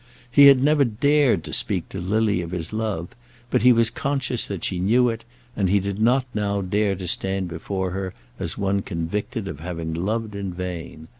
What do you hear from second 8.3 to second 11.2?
as one convicted of having loved in vain.